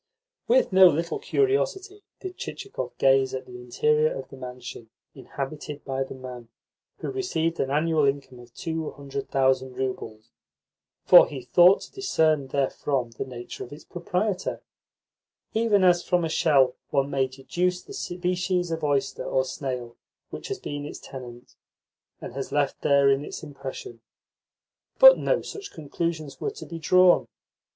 With 0.47 0.73
no 0.73 0.87
little 0.87 1.19
curiosity 1.19 2.01
did 2.21 2.35
Chichikov 2.35 2.97
gaze 2.97 3.35
at 3.35 3.45
the 3.45 3.61
interior 3.61 4.11
of 4.11 4.29
the 4.29 4.35
mansion 4.35 4.89
inhabited 5.13 5.85
by 5.85 6.03
the 6.03 6.15
man 6.15 6.47
who 6.97 7.11
received 7.11 7.59
an 7.59 7.69
annual 7.69 8.05
income 8.05 8.39
of 8.39 8.51
two 8.55 8.89
hundred 8.89 9.29
thousand 9.29 9.73
roubles; 9.77 10.31
for 11.05 11.27
he 11.27 11.41
thought 11.43 11.81
to 11.81 11.91
discern 11.91 12.47
therefrom 12.47 13.11
the 13.11 13.25
nature 13.25 13.63
of 13.63 13.71
its 13.71 13.83
proprietor, 13.83 14.63
even 15.53 15.83
as 15.83 16.03
from 16.03 16.25
a 16.25 16.29
shell 16.29 16.75
one 16.89 17.11
may 17.11 17.27
deduce 17.27 17.83
the 17.83 17.93
species 17.93 18.71
of 18.71 18.83
oyster 18.83 19.23
or 19.23 19.45
snail 19.45 19.97
which 20.31 20.47
has 20.47 20.57
been 20.57 20.83
its 20.83 20.97
tenant, 20.97 21.53
and 22.19 22.33
has 22.33 22.51
left 22.51 22.81
therein 22.81 23.23
its 23.23 23.43
impression. 23.43 24.01
But 24.97 25.19
no 25.19 25.43
such 25.43 25.71
conclusions 25.71 26.41
were 26.41 26.49
to 26.49 26.65
be 26.65 26.79
drawn. 26.79 27.27